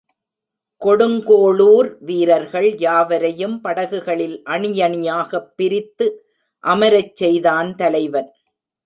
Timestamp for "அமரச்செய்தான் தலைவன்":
6.63-8.31